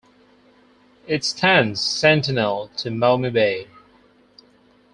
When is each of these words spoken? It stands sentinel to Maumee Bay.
It 1.05 1.23
stands 1.23 1.79
sentinel 1.79 2.69
to 2.77 2.89
Maumee 2.89 3.29
Bay. 3.29 3.67